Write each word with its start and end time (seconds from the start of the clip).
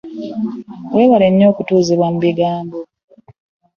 Weewale 0.93 1.27
nnyo 1.31 1.45
okutuuzibwa 1.51 2.07
mu 2.13 2.19
bigambo. 2.25 2.77